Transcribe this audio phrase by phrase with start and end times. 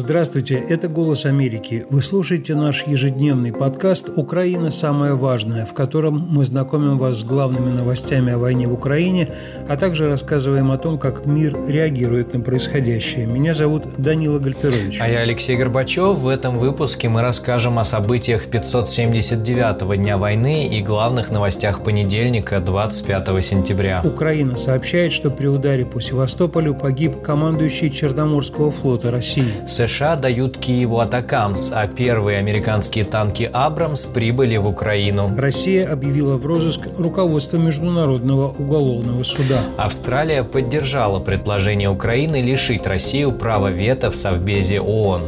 [0.00, 1.84] Здравствуйте, это «Голос Америки».
[1.90, 4.70] Вы слушаете наш ежедневный подкаст «Украина.
[4.70, 9.28] Самое важное», в котором мы знакомим вас с главными новостями о войне в Украине,
[9.68, 13.26] а также рассказываем о том, как мир реагирует на происходящее.
[13.26, 15.02] Меня зовут Данила Гальперович.
[15.02, 16.16] А я Алексей Горбачев.
[16.16, 23.44] В этом выпуске мы расскажем о событиях 579-го дня войны и главных новостях понедельника, 25
[23.44, 24.00] сентября.
[24.02, 29.44] Украина сообщает, что при ударе по Севастополю погиб командующий Черноморского флота России.
[29.66, 35.34] США дают Киеву атакамс, а первые американские танки «Абрамс» прибыли в Украину.
[35.36, 39.60] Россия объявила в розыск руководство Международного уголовного суда.
[39.76, 45.22] Австралия поддержала предложение Украины лишить Россию права вето в Совбезе ООН.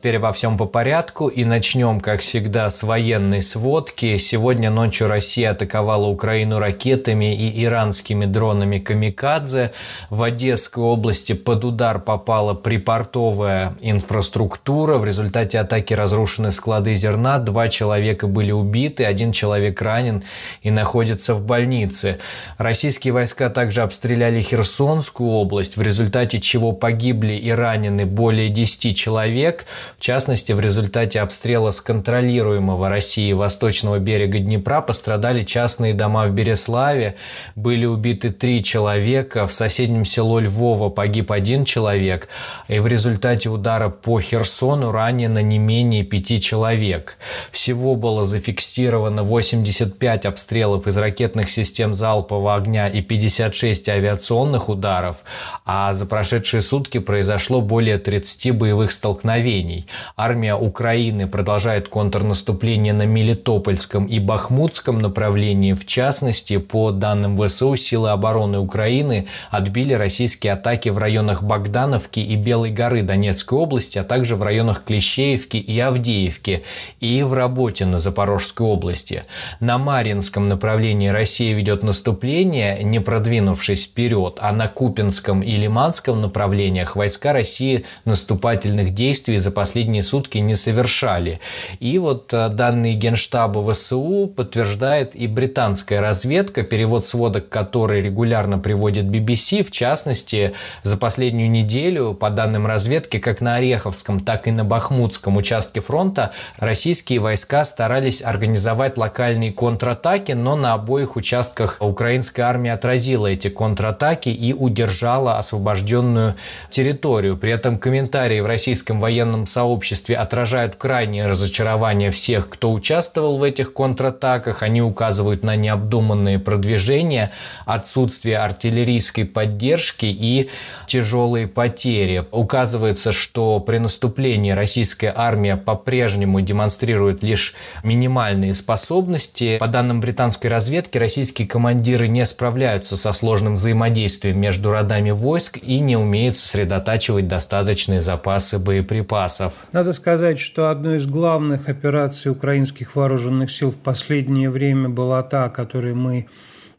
[0.00, 4.16] Теперь обо всем по порядку и начнем, как всегда, с военной сводки.
[4.16, 9.72] Сегодня ночью Россия атаковала Украину ракетами и иранскими дронами «Камикадзе».
[10.08, 14.96] В Одесской области под удар попала припортовая инфраструктура.
[14.96, 17.38] В результате атаки разрушены склады зерна.
[17.38, 20.22] Два человека были убиты, один человек ранен
[20.62, 22.16] и находится в больнице.
[22.56, 29.66] Российские войска также обстреляли Херсонскую область, в результате чего погибли и ранены более 10 человек–
[30.00, 36.32] в частности, в результате обстрела с контролируемого России восточного берега Днепра пострадали частные дома в
[36.32, 37.16] Береславе,
[37.54, 42.28] были убиты три человека, в соседнем село Львово погиб один человек,
[42.66, 47.18] и в результате удара по Херсону ранено не менее пяти человек.
[47.52, 55.24] Всего было зафиксировано 85 обстрелов из ракетных систем залпового огня и 56 авиационных ударов,
[55.66, 59.86] а за прошедшие сутки произошло более 30 боевых столкновений.
[60.16, 65.72] Армия Украины продолжает контрнаступление на Мелитопольском и Бахмутском направлении.
[65.72, 72.36] В частности, по данным ВСУ, силы обороны Украины отбили российские атаки в районах Богдановки и
[72.36, 76.62] Белой горы Донецкой области, а также в районах Клещеевки и Авдеевки
[77.00, 79.24] и в работе на Запорожской области.
[79.60, 86.96] На Маринском направлении Россия ведет наступление, не продвинувшись вперед, а на Купинском и Лиманском направлениях
[86.96, 91.40] войска России наступательных действий за последние сутки не совершали.
[91.78, 99.06] И вот э, данные Генштаба ВСУ подтверждает и британская разведка, перевод сводок которой регулярно приводит
[99.06, 99.62] BBC.
[99.62, 100.52] В частности,
[100.82, 106.32] за последнюю неделю, по данным разведки, как на Ореховском, так и на Бахмутском участке фронта
[106.58, 114.28] российские войска старались организовать локальные контратаки, но на обоих участках украинская армия отразила эти контратаки
[114.28, 116.36] и удержала освобожденную
[116.70, 117.36] территорию.
[117.36, 119.69] При этом комментарии в российском военном сообществе
[120.16, 124.62] отражают крайнее разочарование всех, кто участвовал в этих контратаках.
[124.62, 127.30] Они указывают на необдуманные продвижения,
[127.66, 130.50] отсутствие артиллерийской поддержки и
[130.86, 132.24] тяжелые потери.
[132.30, 137.54] Указывается, что при наступлении российская армия по-прежнему демонстрирует лишь
[137.84, 139.58] минимальные способности.
[139.58, 145.80] По данным британской разведки, российские командиры не справляются со сложным взаимодействием между родами войск и
[145.80, 149.59] не умеют сосредотачивать достаточные запасы боеприпасов.
[149.72, 155.44] Надо сказать, что одной из главных операций украинских вооруженных сил в последнее время была та,
[155.44, 156.26] о которой мы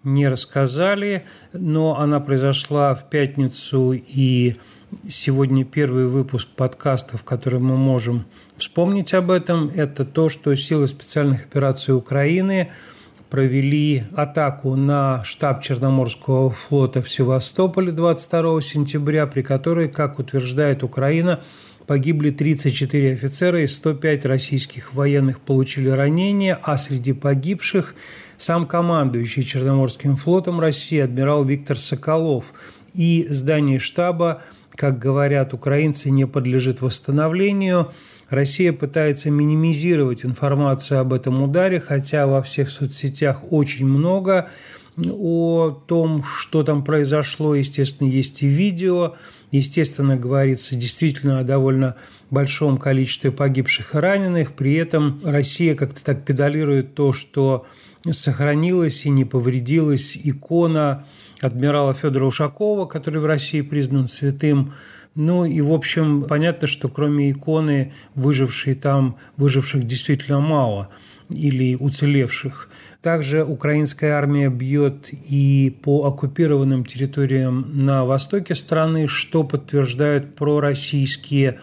[0.03, 4.55] не рассказали, но она произошла в пятницу, и
[5.07, 8.25] сегодня первый выпуск подкаста, в котором мы можем
[8.57, 12.71] вспомнить об этом, это то, что силы специальных операций Украины
[13.29, 21.39] провели атаку на штаб Черноморского флота в Севастополе 22 сентября, при которой, как утверждает Украина,
[21.87, 27.95] Погибли 34 офицера и 105 российских военных получили ранения, а среди погибших
[28.37, 32.53] сам командующий Черноморским флотом России адмирал Виктор Соколов.
[32.93, 34.41] И здание штаба,
[34.75, 37.91] как говорят украинцы, не подлежит восстановлению.
[38.29, 44.49] Россия пытается минимизировать информацию об этом ударе, хотя во всех соцсетях очень много
[45.09, 47.55] о том, что там произошло.
[47.55, 49.15] Естественно, есть и видео.
[49.51, 51.95] Естественно, говорится действительно о довольно
[52.29, 54.53] большом количестве погибших и раненых.
[54.53, 57.65] При этом Россия как-то так педалирует то, что
[58.09, 61.05] сохранилась и не повредилась икона
[61.41, 64.73] адмирала Федора Ушакова, который в России признан святым.
[65.15, 70.89] Ну и, в общем, понятно, что кроме иконы выжившие там, выживших действительно мало
[71.31, 72.69] или уцелевших.
[73.01, 81.59] Также украинская армия бьет и по оккупированным территориям на востоке страны, что подтверждают пророссийские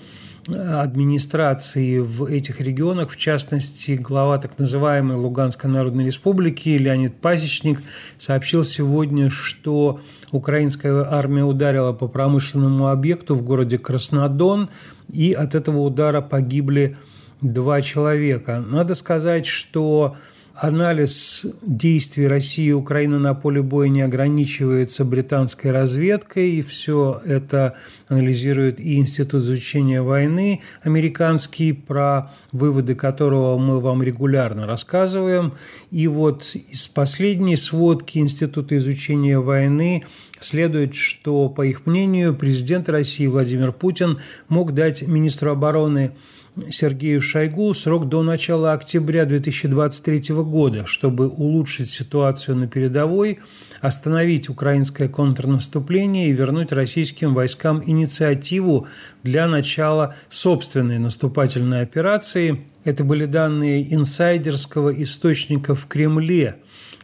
[0.57, 7.83] администрации в этих регионах, в частности, глава так называемой Луганской Народной Республики Леонид Пасечник
[8.17, 10.01] сообщил сегодня, что
[10.33, 14.71] украинская армия ударила по промышленному объекту в городе Краснодон,
[15.13, 16.97] и от этого удара погибли
[17.41, 18.65] два человека.
[18.67, 20.17] Надо сказать, что
[20.61, 27.77] Анализ действий России и Украины на поле боя не ограничивается британской разведкой, и все это
[28.09, 35.53] анализирует и Институт изучения войны американский, про выводы которого мы вам регулярно рассказываем.
[35.93, 40.05] И вот из последней сводки Института изучения войны
[40.41, 44.19] следует, что, по их мнению, президент России Владимир Путин
[44.49, 46.11] мог дать министру обороны
[46.71, 53.39] Сергею Шойгу срок до начала октября 2023 года, чтобы улучшить ситуацию на передовой,
[53.81, 58.87] остановить украинское контрнаступление и вернуть российским войскам инициативу
[59.23, 62.65] для начала собственной наступательной операции.
[62.85, 66.57] Это были данные инсайдерского источника в Кремле,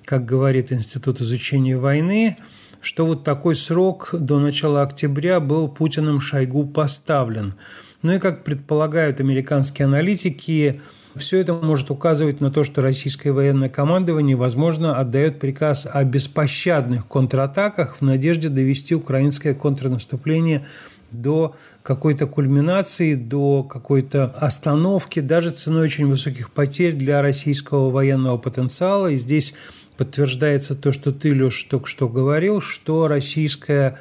[0.04, 2.36] как говорит Институт изучения войны,
[2.80, 7.54] что вот такой срок до начала октября был Путиным Шойгу поставлен–
[8.04, 10.82] ну и, как предполагают американские аналитики,
[11.16, 17.08] все это может указывать на то, что российское военное командование, возможно, отдает приказ о беспощадных
[17.08, 20.66] контратаках в надежде довести украинское контрнаступление
[21.12, 29.06] до какой-то кульминации, до какой-то остановки, даже ценой очень высоких потерь для российского военного потенциала.
[29.12, 29.54] И здесь
[29.96, 33.98] подтверждается то, что ты, Леш, только что говорил, что российская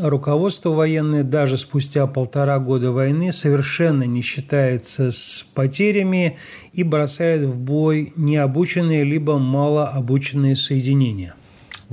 [0.00, 6.38] руководство военное даже спустя полтора года войны совершенно не считается с потерями
[6.72, 11.34] и бросает в бой необученные либо малообученные соединения–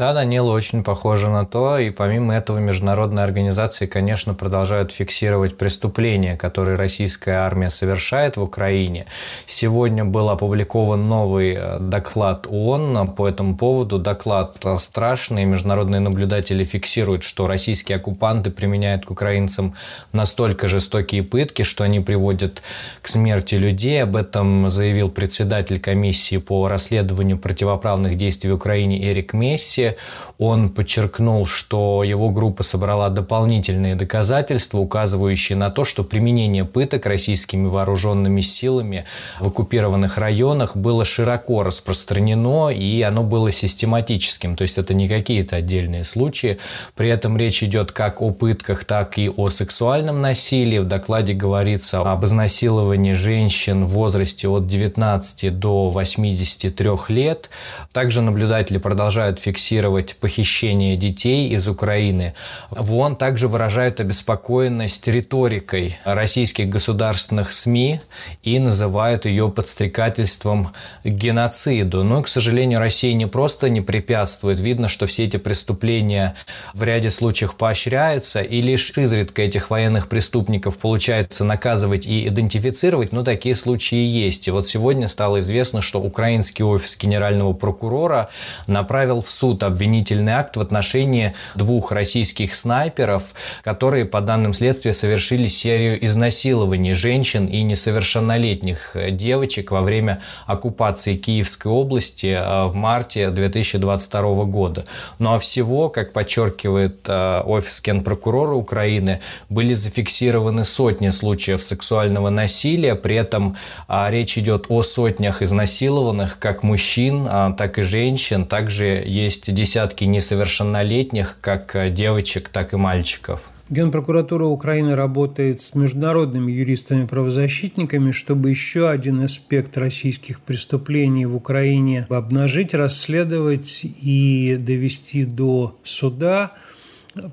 [0.01, 1.77] да, Данила, очень похоже на то.
[1.77, 9.05] И помимо этого международные организации, конечно, продолжают фиксировать преступления, которые российская армия совершает в Украине.
[9.45, 13.99] Сегодня был опубликован новый э, доклад ООН по этому поводу.
[13.99, 15.45] Доклад страшный.
[15.45, 19.75] Международные наблюдатели фиксируют, что российские оккупанты применяют к украинцам
[20.13, 22.63] настолько жестокие пытки, что они приводят
[23.03, 24.01] к смерти людей.
[24.01, 29.90] Об этом заявил председатель комиссии по расследованию противоправных действий в Украине Эрик Месси
[30.37, 37.67] Он подчеркнул, что его группа собрала дополнительные доказательства, указывающие на то, что применение пыток российскими
[37.67, 39.05] вооруженными силами
[39.39, 44.55] в оккупированных районах было широко распространено и оно было систематическим.
[44.55, 46.57] То есть это не какие-то отдельные случаи.
[46.95, 50.79] При этом речь идет как о пытках, так и о сексуальном насилии.
[50.79, 57.49] В докладе говорится об изнасиловании женщин в возрасте от 19 до 83 лет.
[57.93, 62.33] Также наблюдатели продолжают фиксировать фиксировать похищение детей из Украины.
[62.71, 68.01] В ООН также выражают обеспокоенность риторикой российских государственных СМИ
[68.43, 70.73] и называют ее подстрекательством
[71.05, 72.03] к геноциду.
[72.03, 74.59] Но, к сожалению, Россия не просто не препятствует.
[74.59, 76.35] Видно, что все эти преступления
[76.73, 83.23] в ряде случаев поощряются, и лишь изредка этих военных преступников получается наказывать и идентифицировать, но
[83.23, 84.49] такие случаи есть.
[84.49, 88.29] И вот сегодня стало известно, что украинский офис генерального прокурора
[88.67, 93.23] направил в суд суд обвинительный акт в отношении двух российских снайперов,
[93.63, 101.67] которые, по данным следствия, совершили серию изнасилований женщин и несовершеннолетних девочек во время оккупации Киевской
[101.67, 104.85] области э, в марте 2022 года.
[105.19, 109.19] Ну а всего, как подчеркивает э, офис генпрокурора Украины,
[109.49, 113.55] были зафиксированы сотни случаев сексуального насилия, при этом
[113.87, 118.45] а, речь идет о сотнях изнасилованных как мужчин, а, так и женщин.
[118.45, 123.51] Также есть десятки несовершеннолетних, как э, девочек, так и мальчиков.
[123.71, 132.73] Генпрокуратура Украины работает с международными юристами-правозащитниками, чтобы еще один аспект российских преступлений в Украине обнажить,
[132.73, 136.51] расследовать и довести до суда.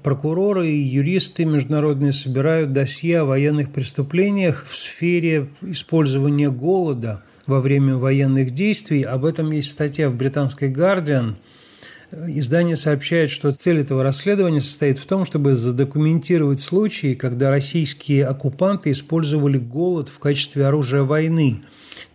[0.04, 7.96] Прокуроры и юристы международные собирают досье о военных преступлениях в сфере использования голода во время
[7.96, 9.02] военных действий.
[9.02, 11.36] Об этом есть статья в британской «Гардиан»,
[12.10, 18.92] Издание сообщает, что цель этого расследования состоит в том, чтобы задокументировать случаи, когда российские оккупанты
[18.92, 21.60] использовали голод в качестве оружия войны,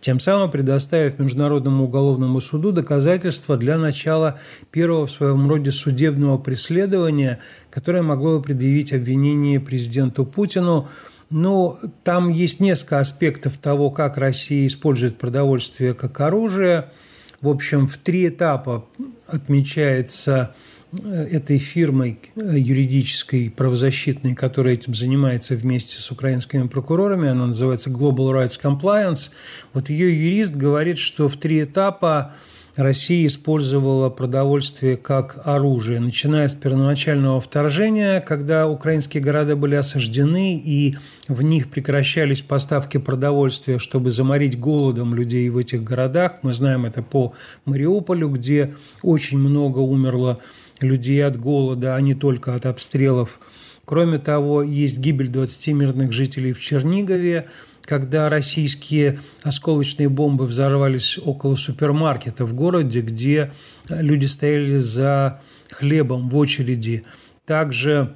[0.00, 4.40] тем самым предоставив Международному уголовному суду доказательства для начала
[4.72, 7.38] первого в своем роде судебного преследования,
[7.70, 10.88] которое могло бы предъявить обвинение президенту Путину.
[11.30, 16.90] Но там есть несколько аспектов того, как Россия использует продовольствие как оружие–
[17.44, 18.86] в общем, в три этапа
[19.26, 20.54] отмечается
[21.02, 28.60] этой фирмой юридической, правозащитной, которая этим занимается вместе с украинскими прокурорами, она называется Global Rights
[28.62, 29.32] Compliance,
[29.72, 32.34] вот ее юрист говорит, что в три этапа
[32.76, 40.96] Россия использовала продовольствие как оружие, начиная с первоначального вторжения, когда украинские города были осаждены и
[41.28, 46.38] в них прекращались поставки продовольствия, чтобы заморить голодом людей в этих городах.
[46.42, 47.32] Мы знаем это по
[47.64, 50.40] Мариуполю, где очень много умерло
[50.80, 53.38] людей от голода, а не только от обстрелов.
[53.84, 57.46] Кроме того, есть гибель 20 мирных жителей в Чернигове,
[57.84, 63.52] когда российские осколочные бомбы взорвались около супермаркета в городе, где
[63.88, 67.04] люди стояли за хлебом в очереди.
[67.46, 68.14] Также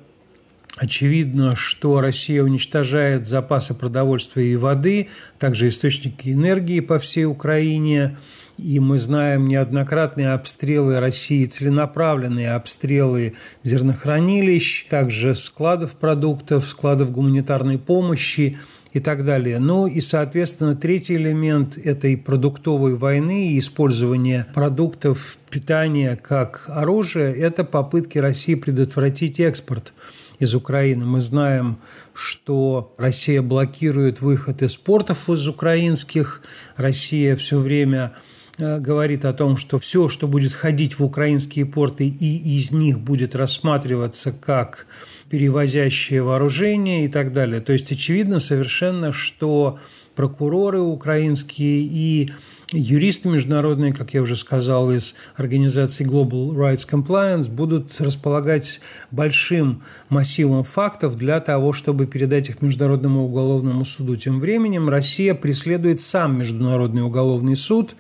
[0.80, 5.08] Очевидно, что Россия уничтожает запасы продовольствия и воды,
[5.40, 8.16] также источники энергии по всей Украине.
[8.58, 13.34] И мы знаем неоднократные обстрелы России, целенаправленные обстрелы
[13.64, 18.58] зернохранилищ, также складов продуктов, складов гуманитарной помощи
[18.92, 19.59] и так далее.
[19.59, 27.64] Ну и, соответственно, третий элемент этой продуктовой войны и использования продуктов питания как оружия– это
[27.64, 29.92] попытки России предотвратить экспорт
[30.38, 31.04] из Украины.
[31.04, 31.78] Мы знаем,
[32.14, 36.42] что Россия блокирует выход из портов из украинских,
[36.76, 38.14] Россия все время
[38.59, 43.00] э, говорит о том, что все, что будет ходить в украинские порты, и из них
[43.00, 44.87] будет рассматриваться как
[45.30, 47.61] перевозящие вооружение и так далее.
[47.61, 49.78] То есть очевидно совершенно, что
[50.14, 52.32] прокуроры украинские и
[52.73, 58.80] юристы международные, как я уже сказал, из организации Global Rights Compliance будут располагать
[59.11, 64.16] большим массивом фактов для того, чтобы передать их Международному уголовному суду.
[64.16, 67.94] Тем временем Россия преследует сам Международный уголовный суд,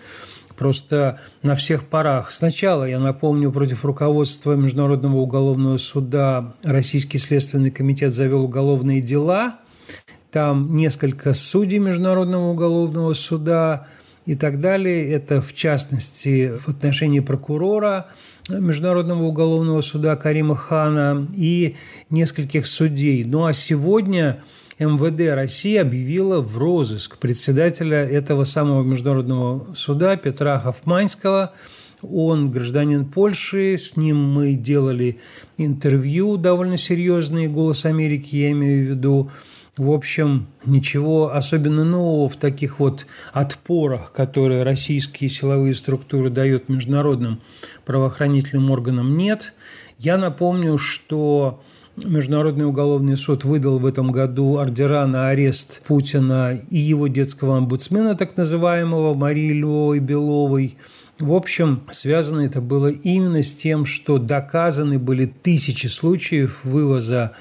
[0.58, 2.32] просто на всех парах.
[2.32, 9.58] Сначала, я напомню, против руководства Международного уголовного суда Российский следственный комитет завел уголовные дела.
[10.32, 13.86] Там несколько судей Международного уголовного суда
[14.26, 15.10] и так далее.
[15.10, 18.08] Это, в частности, в отношении прокурора
[18.48, 21.76] Международного уголовного суда Карима Хана и
[22.10, 23.24] нескольких судей.
[23.24, 24.42] Ну а сегодня
[24.78, 31.52] МВД России объявила в розыск председателя этого самого международного суда Петра Хофманского.
[32.02, 35.18] Он гражданин Польши, с ним мы делали
[35.56, 39.30] интервью довольно серьезные «Голос Америки», я имею в виду.
[39.76, 47.40] В общем, ничего особенно нового в таких вот отпорах, которые российские силовые структуры дают международным
[47.84, 49.54] правоохранительным органам, нет.
[49.98, 51.62] Я напомню, что
[52.04, 58.14] Международный уголовный суд выдал в этом году ордера на арест Путина и его детского омбудсмена,
[58.14, 60.76] так называемого Марии Львовой Беловой.
[61.18, 67.32] В общем, связано это было именно с тем, что доказаны были тысячи случаев вывоза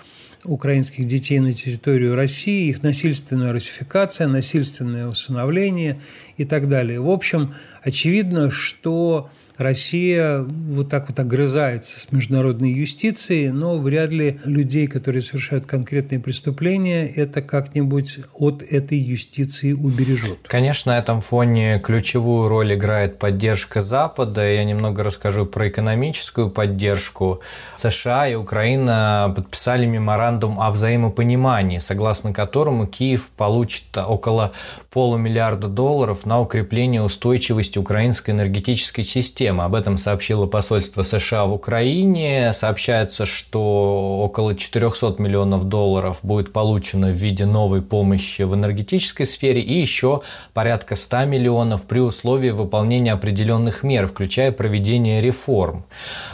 [0.45, 5.99] украинских детей на территорию России, их насильственная русификация, насильственное усыновление
[6.37, 7.01] и так далее.
[7.01, 14.39] В общем, очевидно, что Россия вот так вот огрызается с международной юстицией, но вряд ли
[14.45, 20.37] людей, которые совершают конкретные преступления, это как-нибудь от этой юстиции убережет.
[20.47, 24.47] Конечно, на этом фоне ключевую роль играет поддержка Запада.
[24.47, 27.41] Я немного расскажу про экономическую поддержку.
[27.77, 34.51] США и Украина подписали меморандум о взаимопонимании, согласно которому Киев получит около
[34.91, 39.63] полумиллиарда долларов на укрепление устойчивости украинской энергетической системы.
[39.63, 42.51] Об этом сообщило посольство США в Украине.
[42.53, 49.61] Сообщается, что около 400 миллионов долларов будет получено в виде новой помощи в энергетической сфере
[49.61, 50.21] и еще
[50.53, 55.85] порядка 100 миллионов при условии выполнения определенных мер, включая проведение реформ.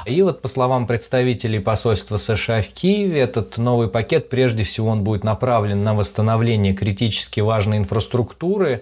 [0.05, 5.03] И вот по словам представителей посольства США в Киеве, этот новый пакет прежде всего он
[5.03, 8.81] будет направлен на восстановление критически важной инфраструктуры инфраструктуры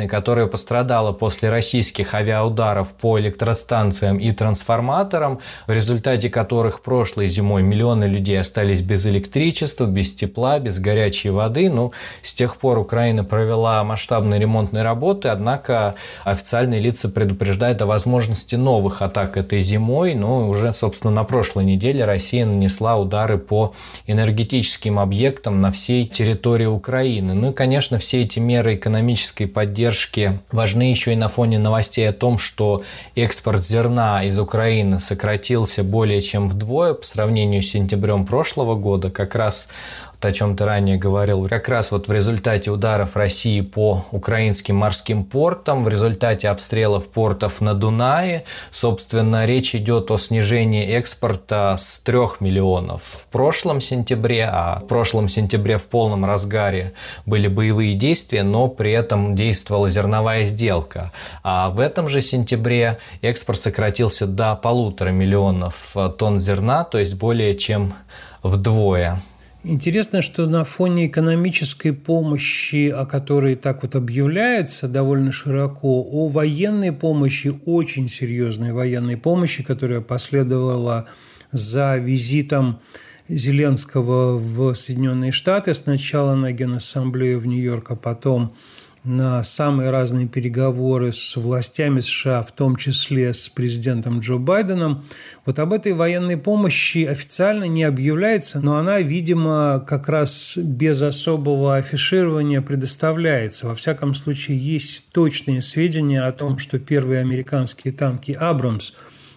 [0.00, 7.62] Украины, которая пострадала после российских авиаударов по электростанциям и трансформаторам, в результате которых прошлой зимой
[7.62, 11.70] миллионы людей остались без электричества, без тепла, без горячей воды.
[11.70, 11.92] Ну,
[12.22, 19.02] с тех пор Украина провела масштабные ремонтные работы, однако официальные лица предупреждают о возможности новых
[19.02, 20.14] атак этой зимой.
[20.14, 23.72] Ну, уже, собственно, на прошлой неделе Россия нанесла удары по
[24.06, 27.34] энергетическим объектам на всей территории Украины.
[27.34, 29.89] Ну и, конечно, все эти меры экономической поддержки
[30.52, 32.82] важны еще и на фоне новостей о том, что
[33.14, 39.10] экспорт зерна из Украины сократился более чем вдвое по сравнению с сентябрем прошлого года.
[39.10, 39.68] Как раз
[40.24, 45.24] о чем ты ранее говорил, как раз вот в результате ударов России по украинским морским
[45.24, 52.18] портам, в результате обстрелов портов на Дунае, собственно, речь идет о снижении экспорта с 3
[52.40, 56.92] миллионов в прошлом сентябре, а в прошлом сентябре в полном разгаре
[57.26, 61.10] были боевые действия, но при этом действовала зерновая сделка.
[61.42, 67.56] А в этом же сентябре экспорт сократился до полутора миллионов тонн зерна, то есть более
[67.56, 67.94] чем
[68.42, 69.20] вдвое.
[69.62, 76.92] Интересно, что на фоне экономической помощи, о которой так вот объявляется довольно широко, о военной
[76.92, 81.06] помощи, очень серьезной военной помощи, которая последовала
[81.52, 82.80] за визитом
[83.28, 88.54] Зеленского в Соединенные Штаты, сначала на Генассамблею в Нью-Йорк, а потом
[89.04, 95.04] на самые разные переговоры с властями США, в том числе с президентом Джо Байденом.
[95.46, 101.76] Вот об этой военной помощи официально не объявляется, но она, видимо, как раз без особого
[101.76, 103.68] афиширования предоставляется.
[103.68, 108.92] Во всяком случае, есть точные сведения о том, что первые американские танки «Абрамс»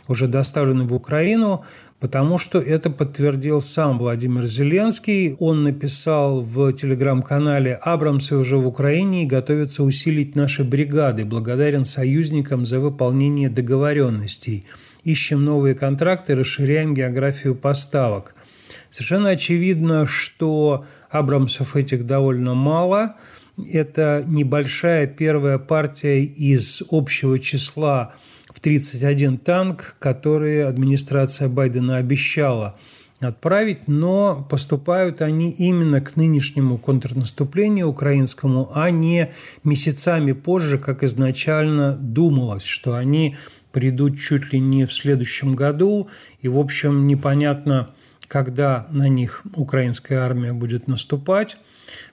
[0.10, 1.63] уже доставлены в Украину
[2.03, 5.38] потому что это подтвердил сам Владимир Зеленский.
[5.39, 11.24] Он написал в телеграм-канале «Абрамсы уже в Украине и готовятся усилить наши бригады.
[11.24, 14.65] Благодарен союзникам за выполнение договоренностей.
[15.05, 18.36] Ищем новые контракты, расширяем географию поставок».
[18.89, 23.15] Совершенно очевидно, что Абрамсов этих довольно мало.
[23.72, 28.13] Это небольшая первая партия из общего числа
[28.63, 32.79] 31 танк, которые администрация Байдена обещала
[33.20, 39.32] отправить, но поступают они именно к нынешнему контрнаступлению украинскому, а не
[39.65, 43.36] месяцами позже, как изначально думалось, что они
[43.74, 46.10] придут чуть ли не в следующем году,
[46.41, 47.89] и, в общем, непонятно,
[48.27, 51.58] когда на них украинская армия будет наступать.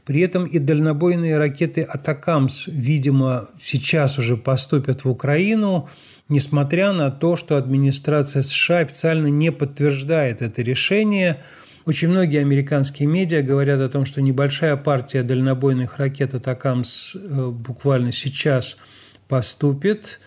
[0.04, 5.88] При этом и дальнобойные ракеты «Атакамс», видимо, сейчас уже поступят в Украину–
[6.30, 11.42] несмотря на то, что администрация США официально не подтверждает это решение.
[11.84, 18.12] Очень многие американские медиа говорят о том, что небольшая партия дальнобойных ракет «Атакамс» э, буквально
[18.12, 18.78] сейчас
[19.28, 20.20] поступит,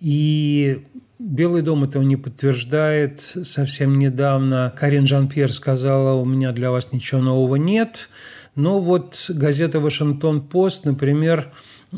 [0.00, 0.84] и
[1.18, 3.20] Белый дом этого не подтверждает.
[3.20, 8.10] Совсем недавно Карин Жан-Пьер сказала, у меня для вас ничего нового нет.
[8.54, 11.52] Но вот газета «Вашингтон-Пост», например,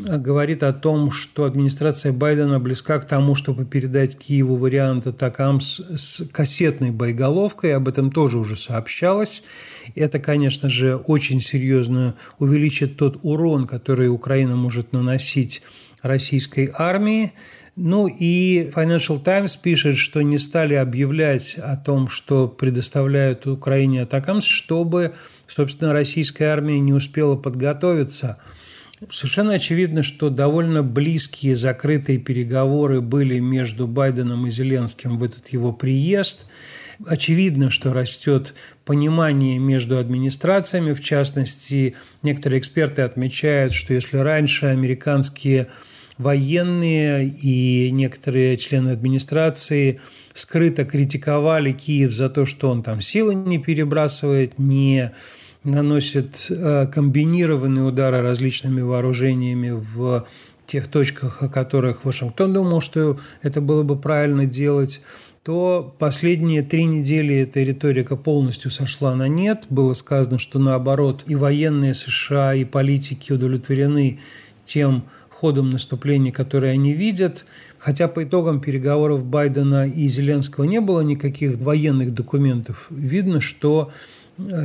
[0.04, 6.26] говорит о том, что администрация Байдена близка к тому, чтобы передать Киеву вариант «Атакамс» с
[6.32, 7.74] кассетной боеголовкой.
[7.74, 9.42] Об этом тоже уже сообщалось.
[9.94, 15.62] Это, конечно же, очень серьезно увеличит тот урон, который Украина может наносить
[16.02, 17.32] российской армии.
[17.74, 24.44] Ну и Financial Times пишет, что не стали объявлять о том, что предоставляют Украине Атакамс,
[24.44, 25.14] чтобы,
[25.46, 28.38] собственно, российская армия не успела подготовиться–
[29.10, 35.72] Совершенно очевидно, что довольно близкие закрытые переговоры были между Байденом и Зеленским в этот его
[35.72, 36.46] приезд.
[37.06, 40.94] Очевидно, что растет понимание между администрациями.
[40.94, 45.68] В частности, некоторые эксперты отмечают, что если раньше американские
[46.18, 50.00] военные и некоторые члены администрации
[50.32, 55.12] скрыто критиковали Киев за то, что он там силы не перебрасывает, не
[55.70, 60.26] наносит э, комбинированные удары различными вооружениями в
[60.66, 65.00] тех точках, о которых Вашингтон думал, что это было бы правильно делать,
[65.42, 69.64] то последние три недели эта риторика полностью сошла на нет.
[69.70, 74.18] Было сказано, что наоборот и военные США, и политики удовлетворены
[74.66, 77.46] тем ходом наступления, который они видят.
[77.78, 83.90] Хотя по итогам переговоров Байдена и Зеленского не было никаких военных документов, видно, что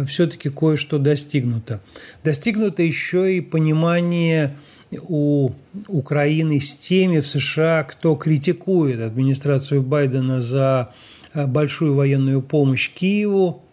[0.07, 1.81] все-таки кое-что достигнуто.
[2.23, 4.55] Достигнуто еще и понимание
[5.01, 5.51] у
[5.88, 10.91] Украины с теми в США, кто критикует администрацию Байдена за
[11.33, 13.63] э, большую военную помощь Киеву,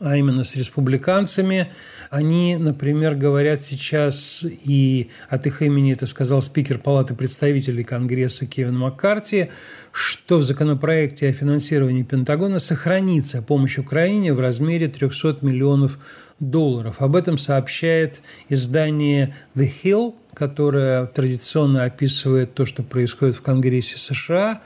[0.00, 1.68] а именно с республиканцами.
[2.10, 8.76] Они, например, говорят сейчас, и от их имени это сказал спикер Палаты представителей Конгресса Кевин
[8.76, 9.50] Маккарти,
[9.92, 16.00] что в законопроекте о финансировании Пентагона сохранится помощь Украине в размере 300 миллионов
[16.40, 16.96] долларов.
[16.98, 24.62] Об этом сообщает издание The Hill, которое традиционно описывает то, что происходит в Конгрессе США.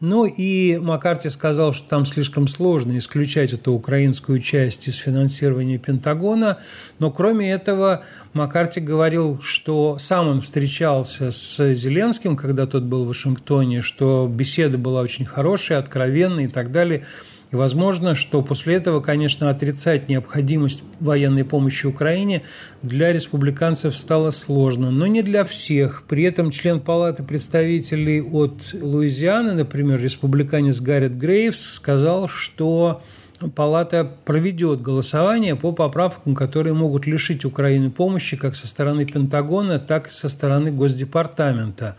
[0.00, 6.58] Ну и Маккарти сказал, что там слишком сложно исключать эту украинскую часть из финансирования Пентагона.
[6.98, 8.04] Но кроме этого,
[8.34, 14.76] Маккарти говорил, что сам он встречался с Зеленским, когда тот был в Вашингтоне, что беседа
[14.76, 17.06] была очень хорошая, откровенная и так далее.
[17.52, 22.42] И возможно, что после этого, конечно, отрицать необходимость военной помощи Украине
[22.82, 26.02] для республиканцев стало сложно, но не для всех.
[26.08, 33.02] При этом член Палаты представителей от Луизианы, например, республиканец Гаррет Грейвс, сказал, что
[33.54, 40.08] Палата проведет голосование по поправкам, которые могут лишить Украины помощи как со стороны Пентагона, так
[40.08, 41.96] и со стороны Госдепартамента.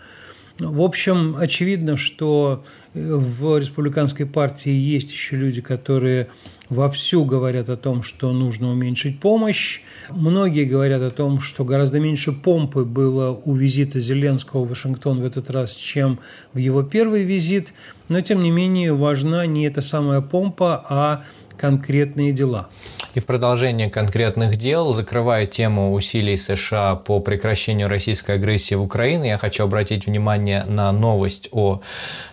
[0.60, 6.30] В общем, очевидно, что э, в республиканской партии есть еще люди, которые
[6.70, 9.82] вовсю говорят о том, что нужно уменьшить помощь.
[10.10, 15.26] Многие говорят о том, что гораздо меньше помпы было у визита Зеленского в Вашингтон в
[15.26, 16.20] этот раз, чем
[16.54, 17.74] в его первый визит.
[18.10, 21.24] Но, тем не менее, важна не эта самая помпа, а
[21.56, 22.70] конкретные дела.
[23.18, 29.30] И в продолжение конкретных дел, закрывая тему усилий США по прекращению российской агрессии в Украине,
[29.30, 31.82] я хочу обратить внимание на новость о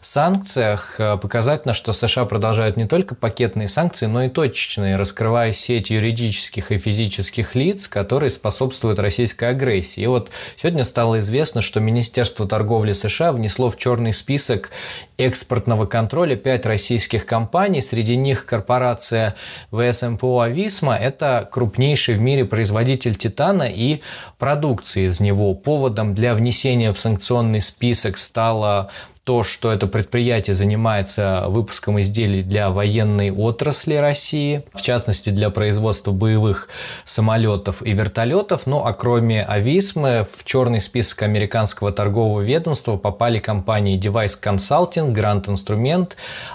[0.02, 1.00] санкциях.
[1.22, 6.76] Показательно, что США продолжают не только пакетные санкции, но и точечные, раскрывая сеть юридических и
[6.76, 10.02] физических лиц, которые способствуют российской агрессии.
[10.02, 14.68] И вот сегодня стало известно, что Министерство торговли США внесло в черный список
[15.16, 19.34] экспортного контроля пять российских компаний, среди них корпорация
[19.70, 20.96] ВСМПО «Ависма».
[20.96, 24.00] Это крупнейший в мире производитель титана и
[24.38, 25.54] продукции из него.
[25.54, 28.90] Поводом для внесения в санкционный список стало
[29.24, 36.12] то, что это предприятие занимается выпуском изделий для военной отрасли России, в частности для производства
[36.12, 36.68] боевых
[37.06, 38.66] самолетов и вертолетов.
[38.66, 45.44] Ну а кроме Ависмы в черный список американского торгового ведомства попали компании Device Consulting, Grand
[45.46, 46.12] Instrument,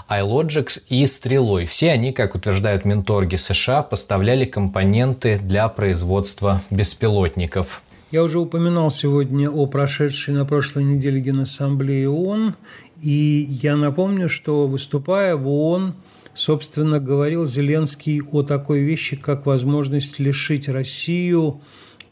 [0.08, 1.66] iLogix и Стрелой.
[1.66, 7.82] Все они, как утверждают Минторги США, поставляли компоненты для производства беспилотников.
[8.10, 12.56] Я уже упоминал сегодня о прошедшей на прошлой неделе Генассамблее ООН,
[13.00, 15.94] и я напомню, что выступая в ООН,
[16.34, 21.60] собственно, говорил Зеленский о такой вещи, как возможность лишить Россию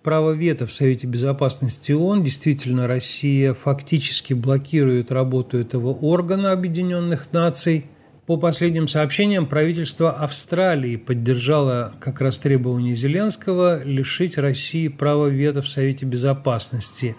[0.04, 2.22] права вето в Совете Безопасности ООН.
[2.22, 7.87] Действительно, Россия фактически блокирует работу этого органа Объединенных Наций–
[8.29, 15.69] по последним сообщениям, правительство Австралии поддержало как раз требование Зеленского лишить России права вето в
[15.69, 17.17] Совете Безопасности.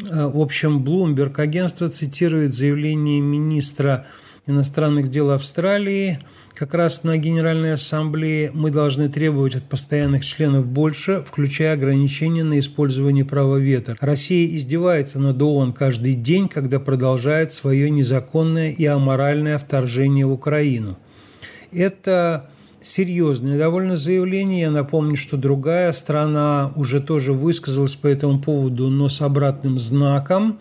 [0.00, 4.06] Э, в общем, Bloomberg агентство цитирует заявление министра
[4.46, 6.18] иностранных дел Австралии–
[6.54, 12.60] как раз на Генеральной Ассамблее мы должны требовать от постоянных членов больше, включая ограничения на
[12.60, 13.96] использование права вето.
[14.00, 20.96] Россия издевается над ООН каждый день, когда продолжает свое незаконное и аморальное вторжение в Украину.
[21.72, 22.48] Это
[22.80, 24.60] серьезное довольно заявление.
[24.60, 30.60] Я напомню, что другая страна уже тоже высказалась по этому поводу, но с обратным знаком.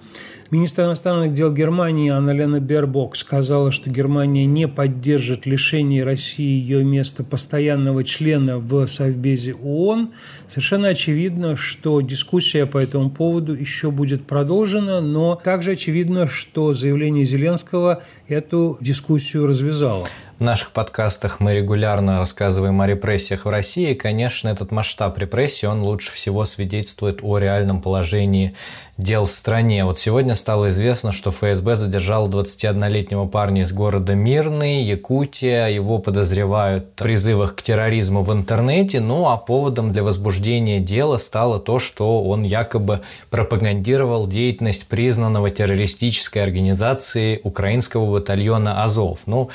[0.54, 7.24] Министр иностранных дел Германии Анна-Лена Бербок сказала, что Германия не поддержит лишение России ее места
[7.24, 10.12] постоянного члена в Совбезе ООН.
[10.46, 17.26] Совершенно очевидно, что дискуссия по этому поводу еще будет продолжена, но также очевидно, что заявление
[17.26, 20.08] Зеленского эту дискуссию развязало.
[20.40, 23.92] В наших подкастах мы регулярно рассказываем о репрессиях в России.
[23.92, 28.56] И, конечно, этот масштаб репрессий, он лучше всего свидетельствует о реальном положении
[28.98, 29.86] дел в стране.
[29.86, 35.68] Вот сегодня стало известно, что ФСБ задержал 21-летнего парня из города Мирный, Якутия.
[35.68, 39.00] Его подозревают в призывах к терроризму в интернете.
[39.00, 46.44] Ну а поводом для возбуждения дела стало то, что он якобы пропагандировал деятельность признанного террористической
[46.44, 49.22] организации украинского батальона «Азов».
[49.26, 49.50] Ну,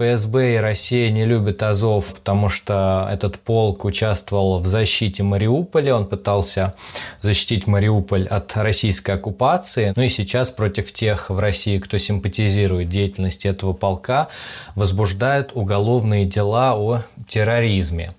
[0.00, 5.94] ФСБ и Россия не любят Азов, потому что этот полк участвовал в защите Мариуполя.
[5.94, 6.72] Он пытался
[7.20, 9.92] защитить Мариуполь от российской оккупации.
[9.94, 14.28] Ну и сейчас против тех в России, кто симпатизирует деятельности этого полка,
[14.74, 18.14] возбуждают уголовные дела о терроризме.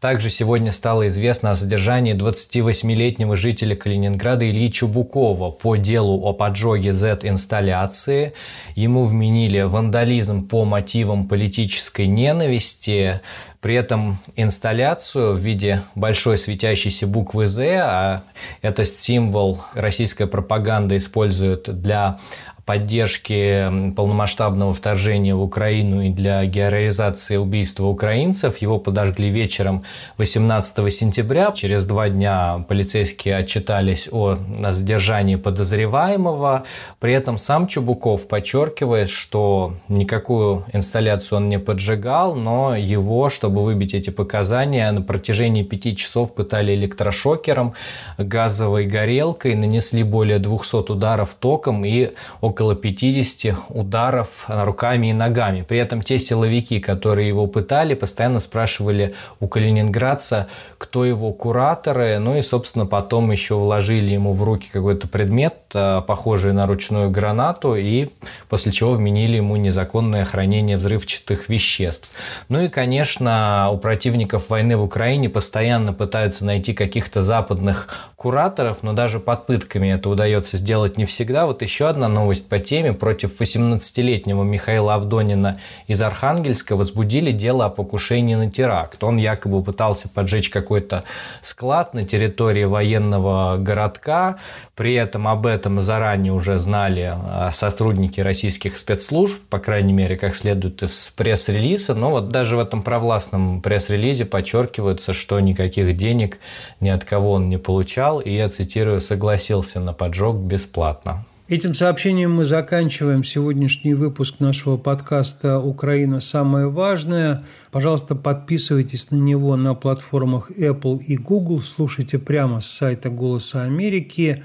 [0.00, 6.92] Также сегодня стало известно о задержании 28-летнего жителя Калининграда Ильи Чубукова по делу о поджоге
[6.92, 8.34] Z-инсталляции.
[8.76, 13.20] Ему вменили вандализм по мотивам политической ненависти,
[13.60, 18.22] при этом инсталляцию в виде большой светящейся буквы «З», а
[18.62, 22.18] это символ российской пропаганды используют для
[22.64, 28.58] поддержки полномасштабного вторжения в Украину и для героизации убийства украинцев.
[28.58, 29.82] Его подожгли вечером
[30.16, 31.52] 18 сентября.
[31.52, 34.38] Через два дня полицейские отчитались о
[34.70, 36.64] задержании подозреваемого.
[37.00, 43.92] При этом сам Чубуков подчеркивает, что никакую инсталляцию он не поджигал, но его, чтобы выбить
[43.94, 47.74] эти показания, на протяжении пяти часов пытали электрошокером,
[48.16, 55.64] газовой горелкой, нанесли более 200 ударов током и около около 50 ударов руками и ногами.
[55.66, 60.46] При этом те силовики, которые его пытали, постоянно спрашивали у калининградца,
[60.78, 66.00] кто его кураторы, ну и, собственно, потом еще вложили ему в руки какой-то предмет, э,
[66.06, 68.10] похожий на ручную гранату, и
[68.48, 72.12] после чего вменили ему незаконное хранение взрывчатых веществ.
[72.48, 78.92] Ну и, конечно, у противников войны в Украине постоянно пытаются найти каких-то западных кураторов, но
[78.92, 81.46] даже под пытками это удается сделать не всегда.
[81.46, 82.92] Вот еще одна новость по теме.
[82.92, 89.02] Против 18-летнего Михаила Авдонина из Архангельска возбудили дело о покушении на теракт.
[89.02, 91.04] Он якобы пытался поджечь какой-то
[91.42, 94.38] склад на территории военного городка.
[94.74, 100.34] При этом об этом заранее уже знали а, сотрудники российских спецслужб, по крайней мере, как
[100.36, 101.94] следует из пресс-релиза.
[101.94, 106.38] Но вот даже в этом провластном пресс-релизе подчеркивается, что никаких денег
[106.80, 108.20] ни от кого он не получал.
[108.20, 111.24] И я цитирую, согласился на поджог бесплатно.
[111.46, 116.18] Этим сообщением мы заканчиваем сегодняшний выпуск нашего подкаста «Украина.
[116.18, 117.44] Самое важное».
[117.70, 121.60] Пожалуйста, подписывайтесь на него на платформах Apple и Google.
[121.60, 124.42] Слушайте прямо с сайта «Голоса Америки».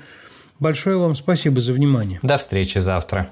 [0.60, 2.20] Большое вам спасибо за внимание.
[2.22, 3.30] До встречи завтра.